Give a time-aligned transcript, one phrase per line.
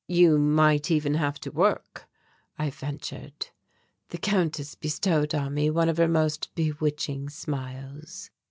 [0.07, 2.07] "You might even have to work,"
[2.57, 3.49] I ventured.
[4.09, 8.31] The Countess bestowed on me one of her most bewitching smiles.